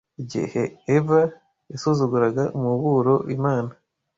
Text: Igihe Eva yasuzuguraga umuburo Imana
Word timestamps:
Igihe 0.21 0.61
Eva 0.95 1.21
yasuzuguraga 1.71 2.43
umuburo 2.57 3.15
Imana 3.37 3.71